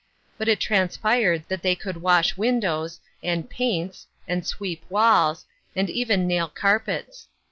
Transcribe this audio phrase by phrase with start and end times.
[0.39, 6.25] But it transpired that they could wash windows, and "paints," and sweep walls, and even
[6.25, 7.27] nail carpets.